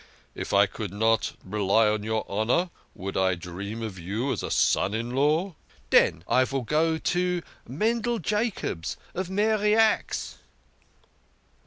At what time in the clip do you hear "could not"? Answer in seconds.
0.65-1.33